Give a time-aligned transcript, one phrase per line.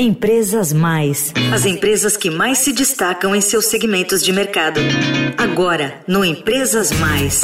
[0.00, 1.30] Empresas Mais.
[1.52, 4.80] As empresas que mais se destacam em seus segmentos de mercado.
[5.36, 7.42] Agora, no Empresas Mais.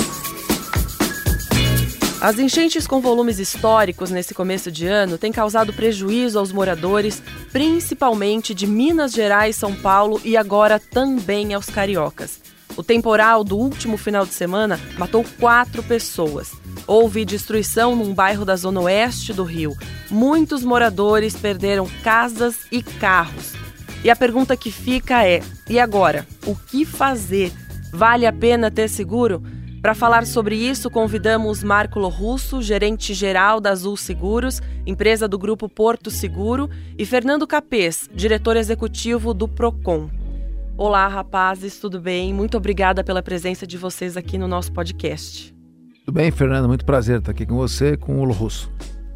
[2.18, 7.22] As enchentes com volumes históricos nesse começo de ano têm causado prejuízo aos moradores,
[7.52, 12.40] principalmente de Minas Gerais, São Paulo e agora também aos cariocas.
[12.76, 16.52] O temporal do último final de semana matou quatro pessoas.
[16.86, 19.74] Houve destruição num bairro da zona oeste do Rio.
[20.10, 23.54] Muitos moradores perderam casas e carros.
[24.04, 26.26] E a pergunta que fica é: e agora?
[26.46, 27.50] O que fazer?
[27.92, 29.42] Vale a pena ter seguro?
[29.80, 35.68] Para falar sobre isso, convidamos Marco Russo, gerente geral da Azul Seguros, empresa do grupo
[35.68, 40.10] Porto Seguro, e Fernando Capês, diretor executivo do Procon.
[40.78, 42.34] Olá, rapazes, tudo bem?
[42.34, 45.54] Muito obrigada pela presença de vocês aqui no nosso podcast.
[46.04, 46.68] Tudo bem, Fernando?
[46.68, 48.70] Muito prazer estar aqui com você, com o Russo.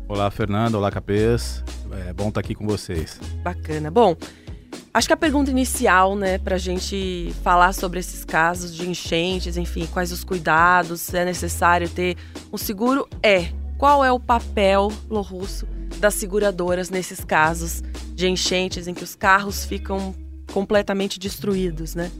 [0.09, 0.77] Olá, Fernando.
[0.77, 1.62] Olá, Capês.
[2.09, 3.20] É bom estar aqui com vocês.
[3.45, 3.91] Bacana.
[3.91, 4.16] Bom,
[4.95, 9.59] acho que a pergunta inicial, né, para a gente falar sobre esses casos de enchentes,
[9.59, 12.16] enfim, quais os cuidados, se é necessário ter
[12.51, 15.68] um seguro, é qual é o papel, Russo,
[15.99, 17.82] das seguradoras nesses casos
[18.15, 20.15] de enchentes em que os carros ficam
[20.52, 22.10] completamente destruídos, né?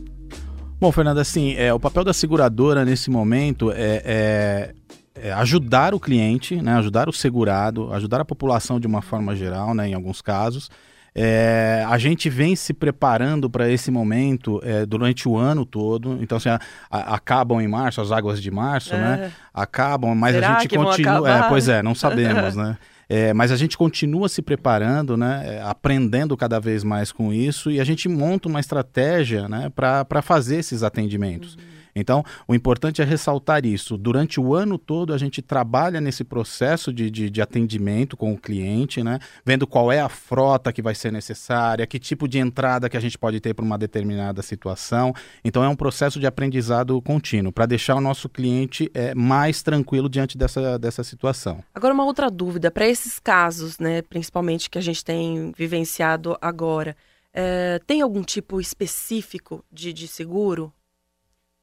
[0.81, 4.75] Bom, Fernanda, assim, é, o papel da seguradora nesse momento é, é,
[5.15, 9.75] é, ajudar o cliente, né, ajudar o segurado, ajudar a população de uma forma geral,
[9.75, 10.71] né, em alguns casos.
[11.15, 16.19] É, a gente vem se preparando para esse momento é, durante o ano todo.
[16.23, 19.27] Então, assim, a, a, acabam em março, as águas de março, né?
[19.27, 19.31] É.
[19.53, 21.29] Acabam, mas Será a gente continua.
[21.29, 22.79] É, pois é, não sabemos, né?
[23.13, 27.69] É, mas a gente continua se preparando, né, é, aprendendo cada vez mais com isso
[27.69, 31.57] e a gente monta uma estratégia né, para fazer esses atendimentos.
[31.57, 31.70] Uhum.
[31.95, 33.97] Então, o importante é ressaltar isso.
[33.97, 38.39] Durante o ano todo, a gente trabalha nesse processo de, de, de, atendimento com o
[38.39, 39.19] cliente, né?
[39.45, 43.01] Vendo qual é a frota que vai ser necessária, que tipo de entrada que a
[43.01, 45.13] gente pode ter para uma determinada situação.
[45.45, 50.09] Então, é um processo de aprendizado contínuo, para deixar o nosso cliente é, mais tranquilo
[50.09, 51.63] diante dessa, dessa situação.
[51.75, 52.71] Agora, uma outra dúvida.
[52.71, 56.97] Para esses casos, né, principalmente que a gente tem vivenciado agora,
[57.33, 60.73] é, tem algum tipo específico de, de seguro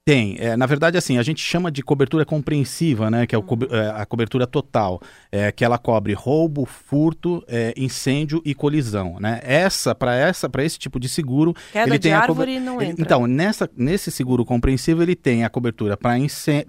[0.08, 0.38] tem.
[0.40, 3.28] É, na verdade, assim, a gente chama de cobertura compreensiva, né?
[3.28, 8.42] Que é, o, é a cobertura total, é, que ela cobre roubo, furto, é, incêndio
[8.46, 9.42] e colisão, né?
[9.44, 12.82] Essa, para essa, para esse tipo de seguro, Queda ele de tem árvore a não
[12.82, 13.02] entra.
[13.02, 16.68] Então, nessa, nesse seguro compreensivo, ele tem a cobertura para incêndio,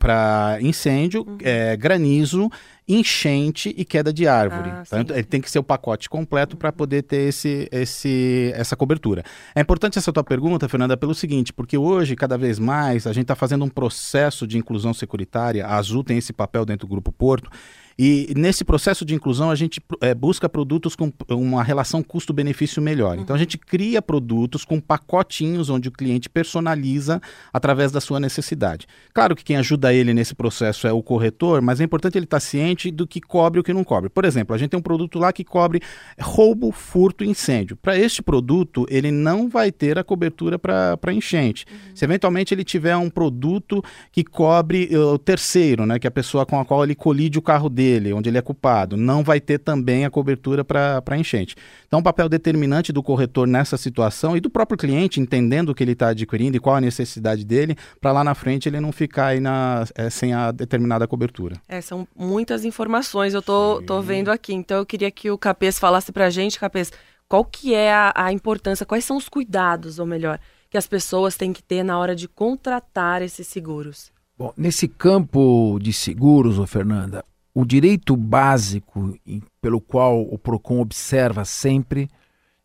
[0.61, 1.39] incêndio uhum.
[1.41, 2.51] É, granizo
[2.89, 4.71] enchente e queda de árvore.
[4.71, 8.75] Ah, então, ele tem que ser o pacote completo para poder ter esse, esse, essa
[8.75, 9.23] cobertura.
[9.55, 13.25] É importante essa tua pergunta, Fernanda, pelo seguinte, porque hoje, cada vez mais, a gente
[13.25, 17.13] está fazendo um processo de inclusão securitária, a Azul tem esse papel dentro do Grupo
[17.13, 17.51] Porto,
[17.99, 23.17] e nesse processo de inclusão, a gente é, busca produtos com uma relação custo-benefício melhor.
[23.17, 23.23] Uhum.
[23.25, 27.21] Então, a gente cria produtos com pacotinhos onde o cliente personaliza
[27.53, 28.87] através da sua necessidade.
[29.13, 32.39] Claro que quem ajuda ele nesse processo é o corretor, mas é importante ele estar
[32.39, 34.09] ciente do que cobre e o que não cobre.
[34.09, 35.81] Por exemplo, a gente tem um produto lá que cobre
[36.21, 37.77] roubo, furto e incêndio.
[37.77, 41.67] Para este produto, ele não vai ter a cobertura para enchente.
[41.69, 41.97] Uhum.
[41.97, 43.83] Se eventualmente ele tiver um produto
[44.13, 47.41] que cobre uh, o terceiro, né, que é a pessoa com a qual ele colide
[47.41, 51.17] o carro dele, dele, onde ele é culpado, não vai ter também a cobertura para
[51.17, 51.57] enchente.
[51.87, 55.83] Então, o papel determinante do corretor nessa situação e do próprio cliente, entendendo o que
[55.83, 59.29] ele está adquirindo e qual a necessidade dele, para lá na frente ele não ficar
[59.29, 61.57] aí na, é, sem a determinada cobertura.
[61.67, 64.53] É, são muitas informações, eu tô, tô vendo aqui.
[64.53, 66.93] Então, eu queria que o Capês falasse para a gente, Capês,
[67.27, 70.39] qual que é a, a importância, quais são os cuidados, ou melhor,
[70.71, 74.11] que as pessoas têm que ter na hora de contratar esses seguros?
[74.39, 77.25] Bom, nesse campo de seguros, ô Fernanda,
[77.61, 79.19] o direito básico
[79.61, 82.09] pelo qual o PROCON observa sempre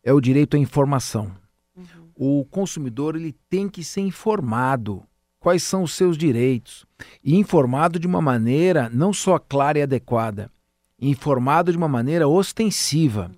[0.04, 1.32] é o direito à informação.
[1.76, 1.84] Uhum.
[2.14, 5.02] O consumidor ele tem que ser informado
[5.40, 6.86] quais são os seus direitos
[7.24, 10.48] e informado de uma maneira não só clara e adequada,
[11.00, 13.32] informado de uma maneira ostensiva.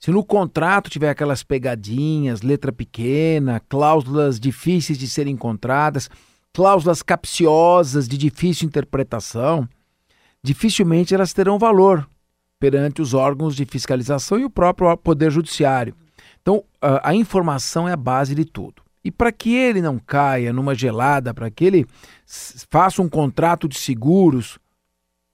[0.00, 6.10] Se no contrato tiver aquelas pegadinhas, letra pequena, cláusulas difíceis de serem encontradas,
[6.52, 9.68] cláusulas capciosas de difícil interpretação,
[10.42, 12.08] dificilmente elas terão valor
[12.58, 15.94] perante os órgãos de fiscalização e o próprio Poder Judiciário.
[16.40, 18.82] Então, a, a informação é a base de tudo.
[19.04, 21.86] E para que ele não caia numa gelada, para que ele
[22.70, 24.58] faça um contrato de seguros,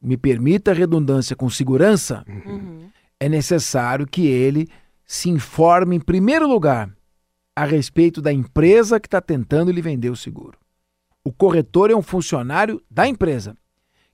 [0.02, 2.88] me permita a redundância com segurança, uhum.
[3.18, 4.68] é necessário que ele
[5.06, 6.90] se informe, em primeiro lugar,
[7.54, 10.58] a respeito da empresa que está tentando lhe vender o seguro.
[11.24, 13.56] O corretor é um funcionário da empresa.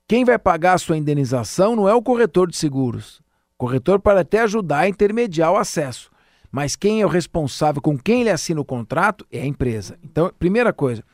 [0.09, 3.21] Quem vai pagar a sua indenização não é o corretor de seguros.
[3.55, 6.11] O corretor pode até ajudar a intermediar o acesso,
[6.51, 9.99] Mas quem é o responsável, com quem ele assina o contrato, é a empresa.
[10.03, 11.05] Então, primeira coisa,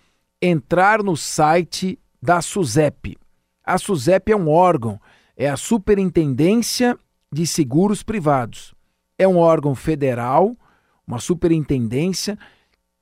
[0.41, 3.19] entrar no site da SUSEP.
[3.65, 5.01] A SUSEP é um órgão,
[5.37, 6.97] é a Superintendência
[7.33, 8.75] de Seguros Privados.
[9.19, 10.57] É um órgão federal,
[11.05, 12.39] uma superintendência,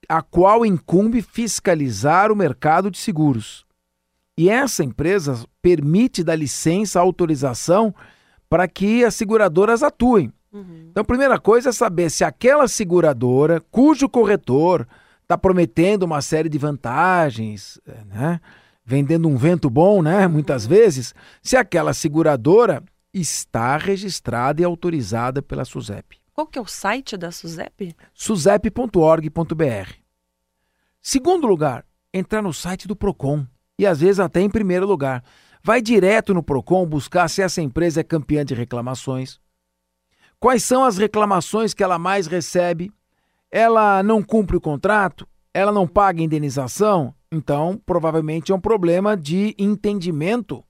[0.09, 3.67] a qual incumbe fiscalizar o mercado de seguros.
[4.43, 7.95] E essa empresa permite dar licença, autorização
[8.49, 10.33] para que as seguradoras atuem.
[10.53, 10.89] Uhum.
[10.91, 14.85] Então, a primeira coisa é saber se aquela seguradora, cujo corretor
[15.23, 18.41] está prometendo uma série de vantagens, é, né?
[18.85, 20.27] vendendo um vento bom, né?
[20.27, 20.71] muitas uhum.
[20.71, 22.83] vezes, se aquela seguradora
[23.15, 26.19] está registrada e autorizada pela SUSEP.
[26.35, 27.95] Qual que é o site da SUSEP?
[28.13, 29.93] susep.org.br.
[31.01, 33.47] Segundo lugar, entrar no site do Procon
[33.83, 35.23] e às vezes até em primeiro lugar.
[35.63, 39.41] Vai direto no Procon buscar se essa empresa é campeã de reclamações.
[40.41, 42.93] Quais são as reclamações que ela mais recebe?
[43.51, 45.27] Ela não cumpre o contrato?
[45.55, 47.15] Ela não paga indenização?
[47.31, 50.65] Então, provavelmente é um problema de entendimento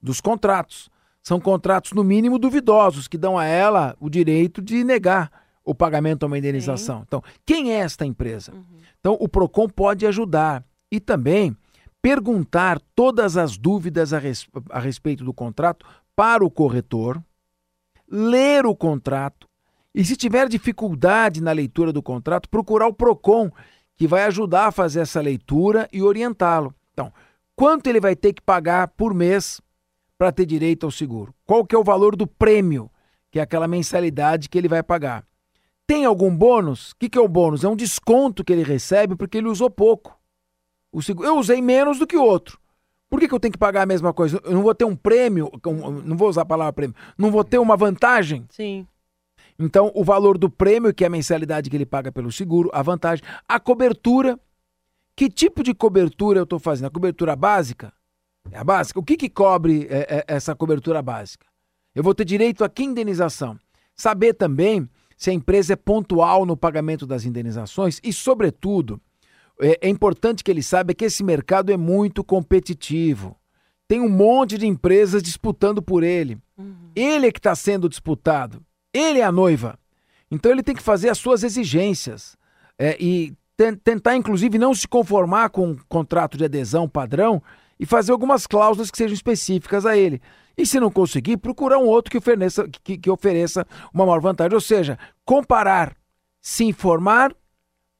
[0.00, 0.88] dos contratos.
[1.22, 5.30] São contratos, no mínimo, duvidosos, que dão a ela o direito de negar
[5.64, 6.98] o pagamento a uma indenização.
[6.98, 7.04] Sim.
[7.06, 8.52] Então, quem é esta empresa?
[8.52, 8.64] Uhum.
[9.00, 10.64] Então, o PROCON pode ajudar.
[10.90, 11.56] E também
[12.06, 17.20] perguntar todas as dúvidas a, res, a respeito do contrato para o corretor,
[18.08, 19.48] ler o contrato
[19.92, 23.50] e, se tiver dificuldade na leitura do contrato, procurar o PROCON,
[23.96, 26.72] que vai ajudar a fazer essa leitura e orientá-lo.
[26.92, 27.12] Então,
[27.56, 29.60] quanto ele vai ter que pagar por mês
[30.16, 31.34] para ter direito ao seguro?
[31.44, 32.88] Qual que é o valor do prêmio,
[33.32, 35.24] que é aquela mensalidade que ele vai pagar?
[35.88, 36.92] Tem algum bônus?
[36.92, 37.64] O que, que é o bônus?
[37.64, 40.16] É um desconto que ele recebe porque ele usou pouco.
[40.96, 42.58] O seguro, eu usei menos do que o outro.
[43.10, 44.40] Por que, que eu tenho que pagar a mesma coisa?
[44.42, 45.52] Eu não vou ter um prêmio,
[46.02, 48.46] não vou usar a palavra prêmio, não vou ter uma vantagem?
[48.48, 48.86] Sim.
[49.58, 52.80] Então, o valor do prêmio, que é a mensalidade que ele paga pelo seguro, a
[52.80, 54.40] vantagem, a cobertura.
[55.14, 56.86] Que tipo de cobertura eu estou fazendo?
[56.86, 57.92] A cobertura básica?
[58.50, 58.98] É a básica?
[58.98, 61.44] O que, que cobre é, é, essa cobertura básica?
[61.94, 63.58] Eu vou ter direito a que indenização?
[63.94, 68.98] Saber também se a empresa é pontual no pagamento das indenizações e, sobretudo,
[69.60, 73.36] é, é importante que ele saiba que esse mercado é muito competitivo.
[73.88, 76.38] Tem um monte de empresas disputando por ele.
[76.58, 76.90] Uhum.
[76.94, 78.62] Ele é que está sendo disputado.
[78.92, 79.78] Ele é a noiva.
[80.30, 82.36] Então ele tem que fazer as suas exigências
[82.78, 83.32] é, e
[83.82, 87.42] tentar, inclusive, não se conformar com um contrato de adesão padrão
[87.78, 90.20] e fazer algumas cláusulas que sejam específicas a ele.
[90.58, 94.54] E se não conseguir, procurar um outro que ofereça, que, que ofereça uma maior vantagem.
[94.54, 95.94] Ou seja, comparar,
[96.40, 97.34] se informar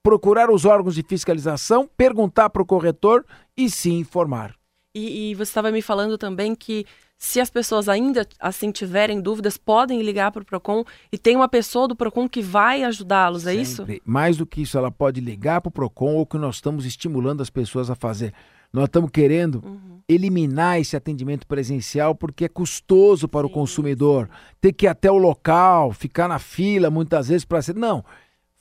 [0.07, 3.27] procurar os órgãos de fiscalização, perguntar para o corretor
[3.57, 4.55] e se informar.
[4.95, 6.87] E, e você estava me falando também que
[7.19, 11.49] se as pessoas ainda assim tiverem dúvidas, podem ligar para o PROCON e tem uma
[11.49, 13.85] pessoa do PROCON que vai ajudá-los, é isso?
[14.05, 17.41] Mais do que isso, ela pode ligar para o PROCON ou que nós estamos estimulando
[17.41, 18.33] as pessoas a fazer.
[18.73, 19.99] Nós estamos querendo uhum.
[20.09, 24.31] eliminar esse atendimento presencial porque é custoso para sim, o consumidor.
[24.61, 27.75] Ter que ir até o local, ficar na fila muitas vezes para ser.
[27.75, 28.05] Não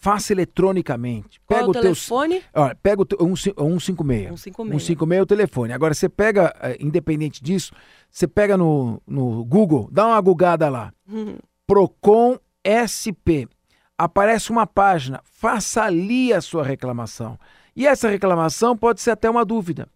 [0.05, 1.41] faça eletronicamente.
[1.47, 2.39] Qual pega é o, o telefone?
[2.39, 4.39] Teu, olha, pega o teu, 156.
[4.39, 4.83] 156.
[4.83, 5.73] 156 é o telefone.
[5.73, 7.73] Agora você pega, eh, independente disso,
[8.11, 10.93] você pega no, no Google, dá uma gugada lá.
[11.11, 11.39] Uhum.
[11.65, 13.49] Procon SP.
[13.97, 15.21] Aparece uma página.
[15.23, 17.39] Faça ali a sua reclamação.
[17.75, 19.89] E essa reclamação pode ser até uma dúvida.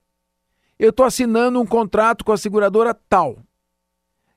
[0.80, 3.38] Eu estou assinando um contrato com a seguradora tal.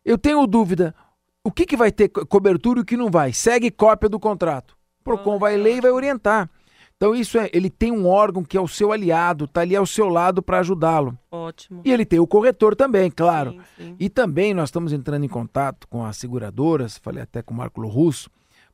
[0.05, 0.95] Eu tenho dúvida.
[1.43, 3.33] O que, que vai ter cobertura e o que não vai?
[3.33, 4.77] Segue cópia do contrato.
[5.03, 6.49] Procon vai ler e vai orientar.
[6.97, 9.85] Então isso é, ele tem um órgão que é o seu aliado, está ali ao
[9.85, 11.19] seu lado para ajudá-lo.
[11.33, 11.83] Ótimo.
[11.85, 13.53] E ele tem o corretor também, claro.
[13.53, 13.97] Sim, sim.
[13.99, 17.85] E também nós estamos entrando em contato com as seguradoras, falei até com o Marco
[17.89, 18.31] Russo,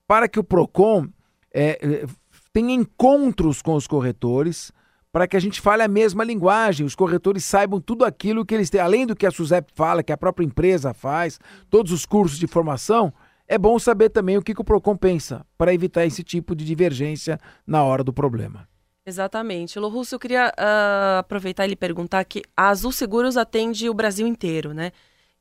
[0.06, 1.08] para que o Procon
[1.50, 2.06] é, é,
[2.52, 4.72] tenha encontros com os corretores,
[5.10, 8.68] para que a gente fale a mesma linguagem, os corretores saibam tudo aquilo que eles
[8.68, 12.38] têm, além do que a SUSEP fala, que a própria empresa faz, todos os cursos
[12.38, 13.12] de formação,
[13.48, 16.64] é bom saber também o que, que o PROCON pensa para evitar esse tipo de
[16.64, 18.68] divergência na hora do problema.
[19.06, 19.78] Exatamente.
[19.78, 24.26] Russo, eu queria uh, aproveitar e lhe perguntar que a Azul Seguros atende o Brasil
[24.26, 24.92] inteiro, né?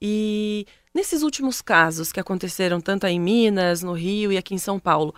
[0.01, 4.79] E nesses últimos casos que aconteceram tanto em Minas, no Rio e aqui em São
[4.79, 5.13] Paulo,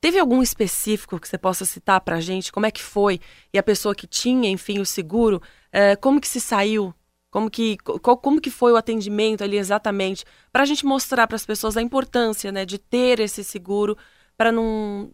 [0.00, 2.52] teve algum específico que você possa citar para a gente?
[2.52, 3.18] Como é que foi?
[3.52, 5.42] E a pessoa que tinha, enfim, o seguro,
[5.74, 6.94] uh, como que se saiu
[7.30, 10.24] como que, como que foi o atendimento ali exatamente?
[10.52, 13.96] Para a gente mostrar para as pessoas a importância né, de ter esse seguro
[14.36, 15.10] para não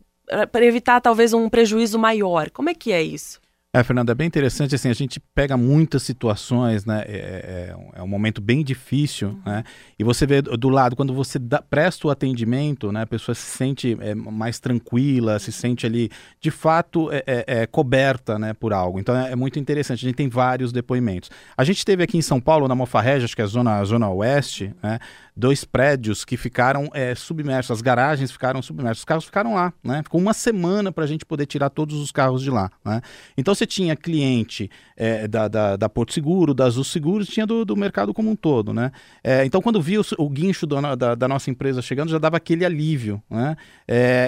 [0.50, 2.50] para evitar talvez um prejuízo maior.
[2.50, 3.40] Como é que é isso?
[3.75, 8.02] É, Fernando, é bem interessante, assim, a gente pega muitas situações, né, é, é, é
[8.04, 9.43] um momento bem difícil, uhum.
[9.45, 9.64] né,
[9.99, 13.43] e você vê do lado, quando você dá, presta o atendimento, né, a pessoa se
[13.43, 16.09] sente é, mais tranquila, se sente ali,
[16.40, 20.16] de fato, é, é, é coberta, né, por algo, então é, muito interessante, a gente
[20.16, 21.28] tem vários depoimentos.
[21.57, 23.85] A gente teve aqui em São Paulo, na Mofarrege, acho que é a zona, a
[23.85, 25.00] zona oeste, né,
[25.37, 30.03] dois prédios que ficaram é, submersos, as garagens ficaram submersas, os carros ficaram lá, né?
[30.05, 33.00] Ficou uma semana para a gente poder tirar todos os carros de lá, né?
[33.37, 37.64] Então você tinha cliente é, da, da, da, Porto Seguro, da Azul Seguros, tinha do,
[37.64, 38.93] do mercado como um todo, né?
[39.25, 42.37] É, então quando viu o, o guincho do, da, da, nossa empresa chegando, já dava
[42.37, 43.57] aquele alívio, né?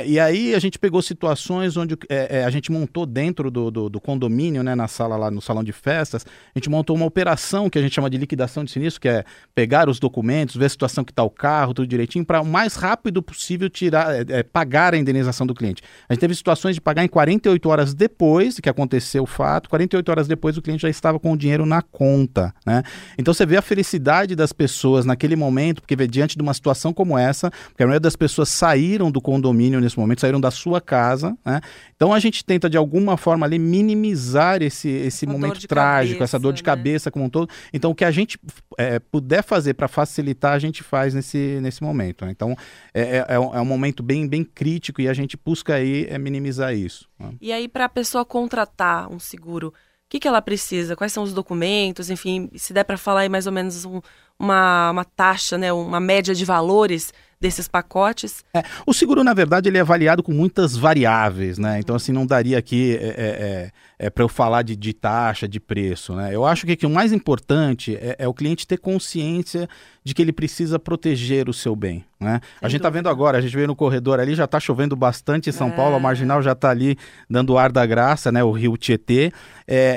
[0.06, 1.96] E aí a gente pegou situações onde
[2.44, 4.74] a gente montou dentro do, do, do, condomínio, né?
[4.74, 7.94] Na sala lá, no salão de festas, a gente montou uma operação que a gente
[7.94, 11.22] chama de liquidação de sinistro, que é pegar os documentos, ver a situação que está
[11.22, 15.46] o carro, tudo direitinho, para o mais rápido possível tirar, é, é, pagar a indenização
[15.46, 15.82] do cliente.
[16.08, 20.08] A gente teve situações de pagar em 48 horas depois que aconteceu o fato, 48
[20.08, 22.82] horas depois o cliente já estava com o dinheiro na conta, né?
[23.18, 26.92] Então você vê a felicidade das pessoas naquele momento, porque vê diante de uma situação
[26.92, 30.80] como essa, porque a maioria das pessoas saíram do condomínio nesse momento, saíram da sua
[30.80, 31.60] casa, né?
[31.94, 36.38] Então a gente tenta de alguma forma ali minimizar esse, esse momento trágico, cabeça, essa
[36.38, 36.66] dor de né?
[36.66, 37.48] cabeça como um todo.
[37.72, 38.38] Então o que a gente
[38.78, 42.24] é, puder fazer para facilitar, a gente faz nesse, nesse momento.
[42.24, 42.30] Né?
[42.30, 42.56] Então,
[42.94, 46.06] é, é, é, um, é, um, momento bem, bem crítico e a gente busca aí
[46.08, 47.08] é minimizar isso.
[47.18, 47.34] Né?
[47.40, 50.94] E aí, para a pessoa contratar um seguro, o que, que ela precisa?
[50.94, 52.10] Quais são os documentos?
[52.10, 54.00] Enfim, se der para falar aí mais ou menos um,
[54.38, 58.44] uma, uma taxa, né, uma média de valores desses pacotes?
[58.54, 61.78] É, o seguro, na verdade, ele é avaliado com muitas variáveis, né?
[61.80, 65.48] Então, assim, não daria aqui é, é, é, é para eu falar de, de, taxa,
[65.48, 66.34] de preço, né?
[66.34, 69.68] Eu acho que, que o mais importante é, é, o cliente ter consciência
[70.04, 72.40] de que ele precisa proteger o seu bem, né?
[72.62, 75.50] a gente está vendo agora, a gente veio no corredor ali, já está chovendo bastante
[75.50, 76.00] em São Paulo, a é.
[76.00, 76.96] Marginal já está ali
[77.28, 78.44] dando ar da graça, né?
[78.44, 79.32] O rio Tietê.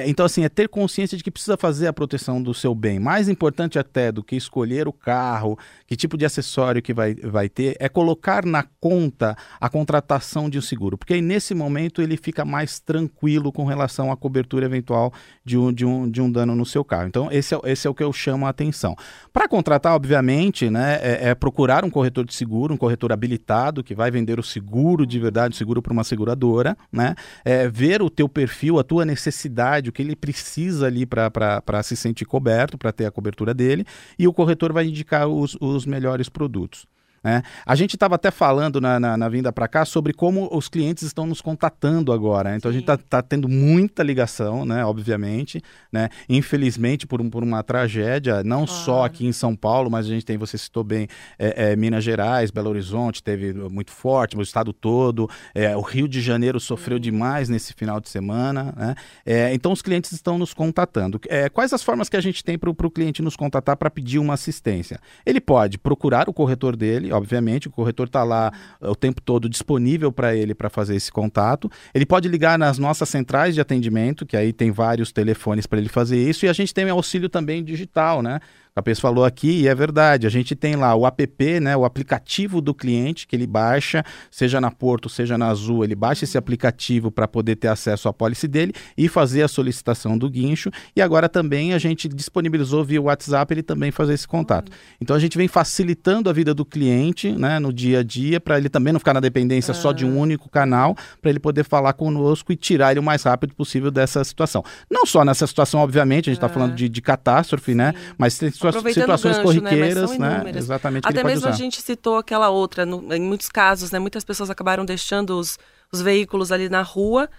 [0.08, 3.00] então, assim, é ter consciência de que precisa fazer a proteção do seu bem.
[3.00, 7.48] Mais importante até do que escolher o carro, que tipo de acessório que vai, vai
[7.48, 12.18] ter, é colocar na conta a contratação de um seguro, porque aí nesse momento ele
[12.18, 15.12] fica mais tranquilo com relação à cobertura eventual
[15.43, 17.08] de um, de um, de um dano no seu carro.
[17.08, 18.96] Então, esse é, esse é o que eu chamo a atenção.
[19.34, 23.96] Para contratar, obviamente, né, é, é, procurar um corretor de seguro, um corretor habilitado que
[23.96, 28.10] vai vender o seguro de verdade, o seguro para uma seguradora, né, é, ver o
[28.10, 32.91] teu perfil, a tua necessidade, o que ele precisa ali para se sentir coberto, para
[32.91, 33.86] ter a cobertura dele,
[34.17, 36.86] e o corretor vai indicar os, os melhores produtos.
[37.24, 37.44] Né?
[37.66, 41.04] A gente estava até falando na, na, na vinda para cá sobre como os clientes
[41.04, 42.52] estão nos contatando agora.
[42.52, 42.58] Né?
[42.58, 42.78] Então Sim.
[42.78, 44.86] a gente está tá tendo muita ligação, né?
[44.86, 45.62] obviamente.
[45.92, 46.10] Né?
[46.28, 48.82] Infelizmente, por, um, por uma tragédia, não claro.
[48.84, 51.08] só aqui em São Paulo, mas a gente tem, você citou bem,
[51.38, 55.30] é, é, Minas Gerais, Belo Horizonte, teve muito forte, o estado todo.
[55.54, 57.02] É, o Rio de Janeiro sofreu Sim.
[57.02, 58.74] demais nesse final de semana.
[58.76, 58.96] Né?
[59.26, 61.20] É, então os clientes estão nos contatando.
[61.28, 64.20] É, quais as formas que a gente tem para o cliente nos contatar para pedir
[64.20, 65.00] uma assistência?
[65.26, 68.51] Ele pode procurar o corretor dele obviamente, o corretor está lá
[68.82, 71.72] o tempo todo disponível para ele para fazer esse contato.
[71.94, 75.89] Ele pode ligar nas nossas centrais de atendimento, que aí tem vários telefones para ele
[75.89, 78.39] fazer isso, e a gente tem auxílio também digital, né?
[78.76, 80.28] Capês falou aqui e é verdade.
[80.28, 84.62] A gente tem lá o app, né, o aplicativo do cliente que ele baixa, seja
[84.62, 88.48] na Porto, seja na Azul, ele baixa esse aplicativo para poder ter acesso à pólice
[88.48, 90.70] dele e fazer a solicitação do guincho.
[90.96, 94.72] E agora também a gente disponibilizou via WhatsApp ele também fazer esse contato.
[95.02, 98.58] Então a gente vem facilitando a vida do cliente, né, no dia a dia, para
[98.58, 101.94] ele também não ficar na dependência só de um único canal, para ele poder falar
[101.94, 104.64] conosco e tirar ele o mais rápido possível dessa situação.
[104.90, 106.54] Não só nessa situação, obviamente, a gente está uhum.
[106.54, 107.98] falando de, de catástrofe, né, Sim.
[107.98, 110.44] né, mas tem situações gancho, né, corriqueiras, né?
[110.44, 110.51] né?
[110.56, 111.08] Exatamente.
[111.08, 114.00] Até mesmo a gente citou aquela outra, no, em muitos casos, né?
[114.00, 115.58] Muitas pessoas acabaram deixando os,
[115.92, 117.30] os veículos ali na rua.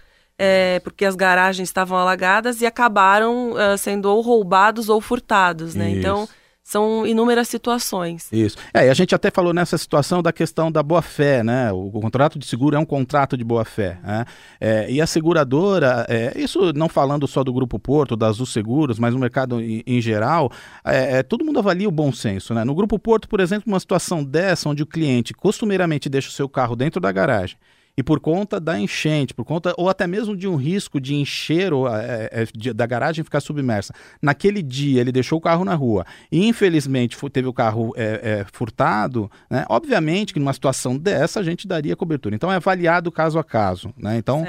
[0.43, 5.89] É, porque as garagens estavam alagadas e acabaram uh, sendo ou roubados ou furtados, né?
[5.89, 6.31] Então, Isso.
[6.33, 6.40] Então
[6.71, 8.29] são inúmeras situações.
[8.31, 8.55] Isso.
[8.73, 11.69] É, e a gente até falou nessa situação da questão da boa-fé, né?
[11.73, 13.99] O, o, contrato de seguro é um contrato de boa-fé.
[14.01, 14.25] Né?
[14.59, 18.97] É, e a seguradora, é, isso não falando só do Grupo Porto, das Azul Seguros,
[18.97, 20.49] mas no mercado em, em geral,
[20.85, 22.63] é, é, todo mundo avalia o bom senso, né?
[22.63, 26.47] No Grupo Porto, por exemplo, uma situação dessa, onde o cliente costumeiramente deixa o seu
[26.47, 27.57] carro dentro da garagem
[27.97, 31.73] e por conta da enchente, por conta ou até mesmo de um risco de encher
[31.73, 33.93] ou, é, é, de, da garagem ficar submersa.
[34.21, 38.45] Naquele dia ele deixou o carro na rua e infelizmente teve o carro é, é,
[38.51, 39.65] furtado, né?
[39.69, 42.35] Obviamente que numa situação dessa a gente daria cobertura.
[42.35, 44.17] Então é avaliado caso a caso, né?
[44.17, 44.45] Então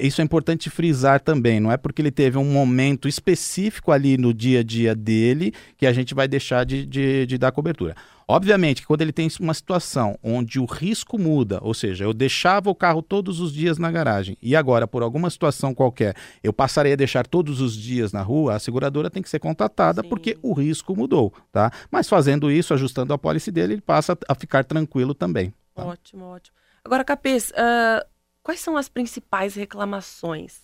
[0.00, 1.60] isso é importante frisar também.
[1.60, 5.86] Não é porque ele teve um momento específico ali no dia a dia dele que
[5.86, 7.94] a gente vai deixar de, de, de dar cobertura.
[8.28, 12.68] Obviamente que quando ele tem uma situação onde o risco muda, ou seja, eu deixava
[12.68, 16.92] o carro todos os dias na garagem e agora, por alguma situação qualquer, eu passarei
[16.92, 20.08] a deixar todos os dias na rua, a seguradora tem que ser contratada Sim.
[20.08, 21.70] porque o risco mudou, tá?
[21.88, 25.54] Mas fazendo isso, ajustando a pólice dele, ele passa a ficar tranquilo também.
[25.72, 25.84] Tá?
[25.84, 26.56] Ótimo, ótimo.
[26.84, 28.04] Agora, Capês, uh,
[28.42, 30.62] quais são as principais reclamações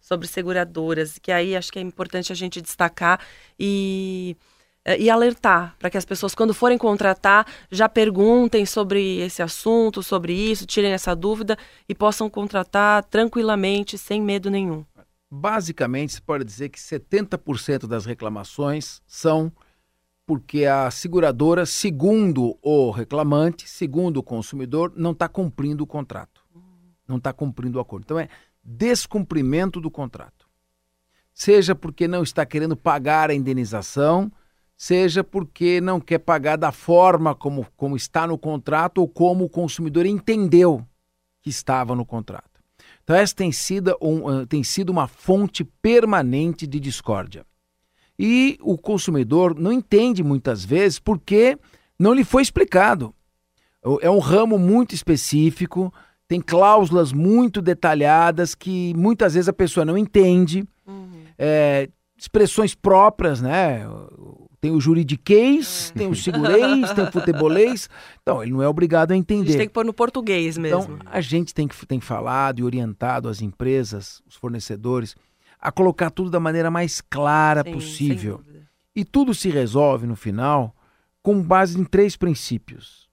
[0.00, 1.18] sobre seguradoras?
[1.18, 3.20] Que aí acho que é importante a gente destacar
[3.58, 4.36] e
[4.98, 10.32] e alertar para que as pessoas, quando forem contratar, já perguntem sobre esse assunto, sobre
[10.32, 11.56] isso, tirem essa dúvida
[11.88, 14.84] e possam contratar tranquilamente, sem medo nenhum.
[15.30, 19.52] Basicamente, se pode dizer que 70% das reclamações são
[20.26, 26.40] porque a seguradora, segundo o reclamante, segundo o consumidor, não está cumprindo o contrato,
[27.06, 28.04] não está cumprindo o acordo.
[28.04, 28.28] Então é
[28.62, 30.48] descumprimento do contrato.
[31.32, 34.30] Seja porque não está querendo pagar a indenização,
[34.80, 39.48] seja porque não quer pagar da forma como, como está no contrato ou como o
[39.48, 40.82] consumidor entendeu
[41.42, 42.62] que estava no contrato.
[43.04, 47.44] Então, essa tem sido, um, tem sido uma fonte permanente de discórdia.
[48.18, 51.58] E o consumidor não entende muitas vezes porque
[51.98, 53.14] não lhe foi explicado.
[54.00, 55.92] É um ramo muito específico,
[56.26, 60.66] tem cláusulas muito detalhadas que muitas vezes a pessoa não entende.
[60.86, 61.24] Uhum.
[61.38, 63.86] É, expressões próprias, né?
[64.60, 67.88] Tem o juridiquês, tem o segurês, tem o futebolês.
[68.20, 69.42] Então, ele não é obrigado a entender.
[69.42, 70.96] A gente tem que pôr no português mesmo.
[70.96, 75.16] Então, a gente tem, que, tem falado e orientado as empresas, os fornecedores,
[75.58, 78.42] a colocar tudo da maneira mais clara Sim, possível.
[78.94, 80.76] E tudo se resolve, no final,
[81.22, 83.08] com base em três princípios.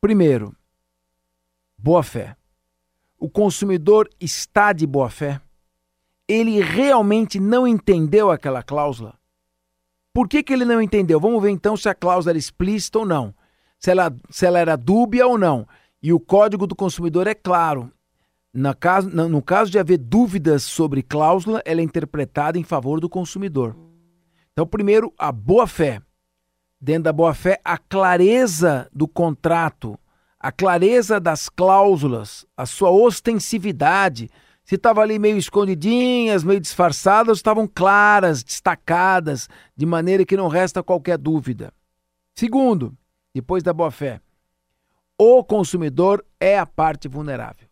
[0.00, 0.52] Primeiro,
[1.78, 2.36] boa fé.
[3.20, 5.40] O consumidor está de boa fé?
[6.26, 9.21] Ele realmente não entendeu aquela cláusula?
[10.12, 11.18] Por que, que ele não entendeu?
[11.18, 13.34] Vamos ver então se a cláusula era explícita ou não,
[13.78, 15.66] se ela, se ela era dúbia ou não.
[16.02, 17.90] E o Código do Consumidor é claro.
[18.78, 23.74] Caso, no caso de haver dúvidas sobre cláusula, ela é interpretada em favor do consumidor.
[24.52, 26.02] Então, primeiro, a boa-fé.
[26.78, 29.98] Dentro da boa-fé, a clareza do contrato,
[30.38, 34.28] a clareza das cláusulas, a sua ostensividade,
[34.72, 40.82] se estava ali meio escondidinhas, meio disfarçadas, estavam claras, destacadas, de maneira que não resta
[40.82, 41.74] qualquer dúvida.
[42.34, 42.96] Segundo,
[43.34, 44.18] depois da boa-fé,
[45.18, 47.68] o consumidor é a parte vulnerável.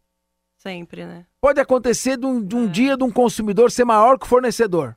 [0.58, 1.24] Sempre, né?
[1.40, 2.68] Pode acontecer de um, de um é.
[2.68, 4.94] dia de um consumidor ser maior que o fornecedor.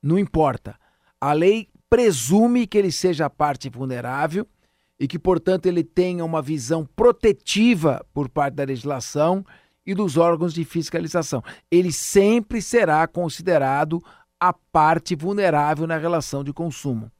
[0.00, 0.78] Não importa.
[1.20, 4.46] A lei presume que ele seja a parte vulnerável
[5.00, 9.44] e que, portanto, ele tenha uma visão protetiva por parte da legislação
[9.88, 11.42] e dos órgãos de fiscalização.
[11.70, 14.04] Ele sempre será considerado
[14.38, 17.10] a parte vulnerável na relação de consumo.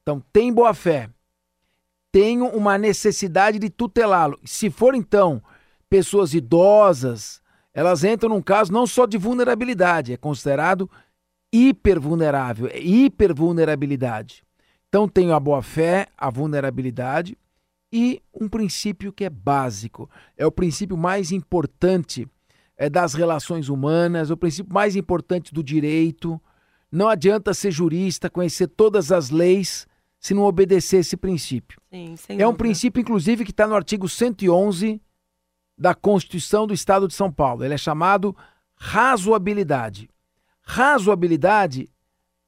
[0.00, 1.10] Então, tem boa fé,
[2.10, 4.40] tenho uma necessidade de tutelá-lo.
[4.42, 5.42] Se for, então,
[5.88, 7.42] pessoas idosas,
[7.74, 10.90] elas entram num caso não só de vulnerabilidade, é considerado
[11.52, 14.42] hipervulnerável, é hipervulnerabilidade.
[14.88, 17.36] Então, tenho a boa fé, a vulnerabilidade
[17.96, 22.28] e um princípio que é básico, é o princípio mais importante
[22.76, 26.42] é, das relações humanas, o princípio mais importante do direito.
[26.90, 29.86] Não adianta ser jurista, conhecer todas as leis,
[30.18, 31.80] se não obedecer esse princípio.
[31.88, 35.00] Sim, é um princípio, inclusive, que está no artigo 111
[35.78, 37.64] da Constituição do Estado de São Paulo.
[37.64, 38.36] Ele é chamado
[38.74, 40.10] razoabilidade.
[40.62, 41.88] Razoabilidade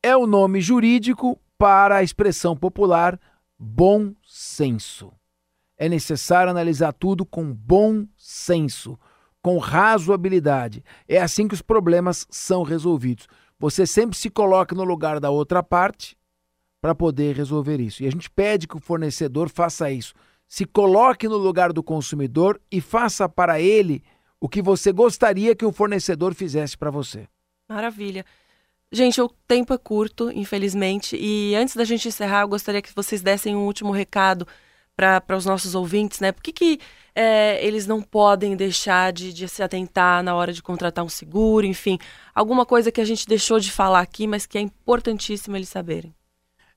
[0.02, 3.16] é o nome jurídico para a expressão popular
[3.56, 5.15] bom senso
[5.78, 8.98] é necessário analisar tudo com bom senso,
[9.42, 10.82] com razoabilidade.
[11.08, 13.26] É assim que os problemas são resolvidos.
[13.58, 16.16] Você sempre se coloca no lugar da outra parte
[16.80, 18.02] para poder resolver isso.
[18.02, 20.14] E a gente pede que o fornecedor faça isso.
[20.48, 24.02] Se coloque no lugar do consumidor e faça para ele
[24.40, 27.26] o que você gostaria que o fornecedor fizesse para você.
[27.68, 28.24] Maravilha.
[28.92, 33.20] Gente, o tempo é curto, infelizmente, e antes da gente encerrar, eu gostaria que vocês
[33.20, 34.46] dessem um último recado
[34.96, 36.32] para os nossos ouvintes, né?
[36.32, 36.80] Por que, que
[37.14, 41.66] é, eles não podem deixar de, de, se atentar na hora de contratar um seguro,
[41.66, 41.98] enfim,
[42.34, 46.14] alguma coisa que a gente deixou de falar aqui, mas que é importantíssimo eles saberem.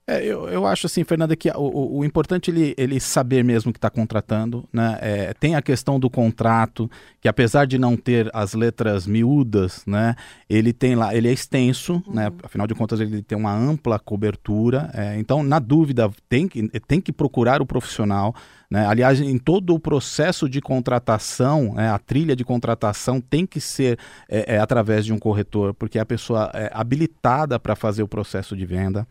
[0.09, 3.71] É, eu, eu acho assim, Fernanda, que o, o, importante é ele, ele saber mesmo
[3.71, 4.67] que está contratando.
[4.73, 4.97] Né?
[5.01, 6.89] É, tem a questão do contrato,
[7.21, 10.15] que apesar de não ter as letras miúdas, né,
[10.49, 12.13] ele tem lá, ele é extenso, uhum.
[12.15, 12.31] né?
[12.41, 14.89] afinal de contas, ele tem uma ampla cobertura.
[14.95, 18.33] É, então, na dúvida, tem que, tem que procurar o profissional.
[18.67, 18.87] Né?
[18.87, 23.99] Aliás, em todo o processo de contratação, né, a trilha de contratação tem que ser
[24.27, 28.07] é, é através de um corretor, porque é a pessoa é habilitada para fazer o
[28.07, 29.07] processo de venda.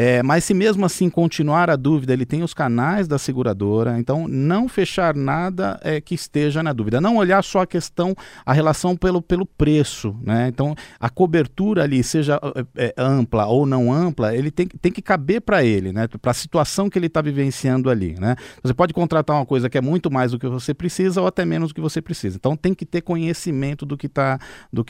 [0.00, 4.28] É, mas se mesmo assim continuar a dúvida, ele tem os canais da seguradora, então
[4.28, 7.00] não fechar nada é, que esteja na dúvida.
[7.00, 8.14] Não olhar só a questão,
[8.46, 10.46] a relação pelo, pelo preço, né?
[10.46, 12.40] Então a cobertura ali, seja
[12.76, 16.06] é, é ampla ou não ampla, ele tem, tem que caber para ele, né?
[16.06, 18.36] Para a situação que ele está vivenciando ali, né?
[18.62, 21.44] Você pode contratar uma coisa que é muito mais do que você precisa ou até
[21.44, 22.36] menos do que você precisa.
[22.36, 24.38] Então tem que ter conhecimento do que está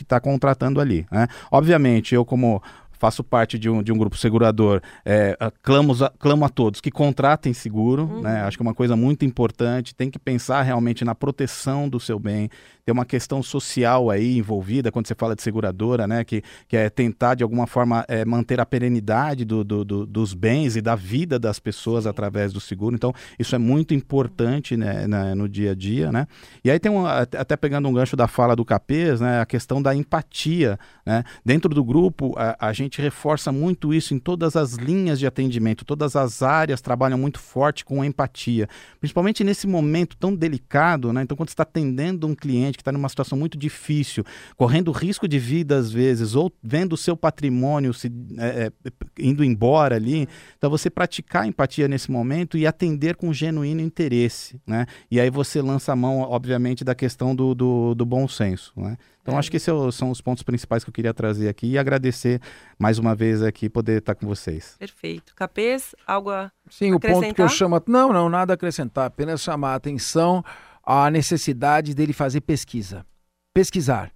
[0.06, 1.28] tá contratando ali, né?
[1.50, 2.62] Obviamente, eu como
[2.98, 6.90] faço parte de um, de um grupo segurador, é, clamo, a, clamo a todos que
[6.90, 8.22] contratem seguro, uhum.
[8.22, 8.42] né?
[8.42, 12.18] Acho que é uma coisa muito importante, tem que pensar realmente na proteção do seu
[12.18, 12.50] bem,
[12.88, 16.24] tem uma questão social aí envolvida quando você fala de seguradora, né?
[16.24, 20.32] Que, que é tentar de alguma forma é, manter a perenidade do, do, do, dos
[20.32, 22.94] bens e da vida das pessoas através do seguro.
[22.94, 26.26] Então, isso é muito importante né, né, no dia a dia, né?
[26.64, 29.42] E aí tem um, até pegando um gancho da fala do Capês, né?
[29.42, 31.24] A questão da empatia, né?
[31.44, 35.84] Dentro do grupo, a, a gente reforça muito isso em todas as linhas de atendimento,
[35.84, 38.66] todas as áreas trabalham muito forte com empatia,
[38.98, 41.20] principalmente nesse momento tão delicado, né?
[41.20, 44.24] Então, quando você está atendendo um cliente que está numa situação muito difícil,
[44.56, 49.44] correndo risco de vida às vezes, ou vendo o seu patrimônio se, é, é, indo
[49.44, 50.28] embora ali.
[50.56, 54.60] Então, você praticar empatia nesse momento e atender com genuíno interesse.
[54.66, 54.86] Né?
[55.10, 58.72] E aí você lança a mão, obviamente, da questão do, do, do bom senso.
[58.76, 58.96] Né?
[59.20, 59.38] Então, é.
[59.38, 62.40] acho que esses são os pontos principais que eu queria trazer aqui e agradecer
[62.78, 64.76] mais uma vez aqui poder estar com vocês.
[64.78, 65.34] Perfeito.
[65.34, 67.82] Capês, algo a Sim, o ponto que eu chamo...
[67.86, 70.44] Não, não, nada a acrescentar, apenas chamar a atenção
[70.90, 73.04] a necessidade dele fazer pesquisa.
[73.52, 74.10] Pesquisar.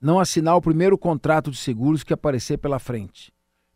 [0.00, 3.32] Não assinar o primeiro contrato de seguros que aparecer pela frente.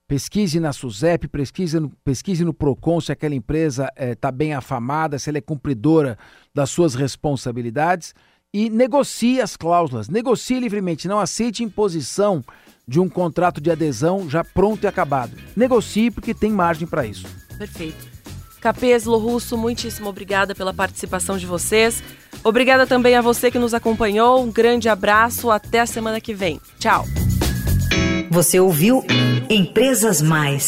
[0.09, 4.55] Pesquise na SUSEP, pesquise no, pesquise no PROCON se aquela empresa está eh, é, bem
[4.55, 6.19] afamada, se ela é cumpridora
[6.53, 8.13] das suas responsabilidades
[8.53, 10.09] e negocie as cláusulas.
[10.09, 12.45] Negocie livremente, não aceite imposição
[12.87, 15.33] de um contrato de adesão já pronto e acabado.
[15.57, 17.27] Negocie porque tem margem para isso.
[17.57, 18.11] Perfeito.
[18.61, 22.03] Capês, Russo, muitíssimo obrigada pela participação de vocês.
[22.45, 24.43] Obrigada também a você que nos acompanhou.
[24.43, 25.51] Um grande abraço.
[25.51, 26.61] Até a semana que vem.
[26.79, 27.07] Tchau.
[28.31, 29.05] Você ouviu
[29.49, 30.67] Empresas Mais.